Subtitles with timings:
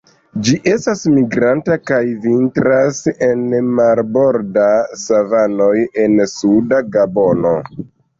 [0.45, 3.43] Ĝi estas migranta, kaj vintras en
[3.81, 4.71] marbordaj
[5.03, 7.53] savanoj en suda Gabono.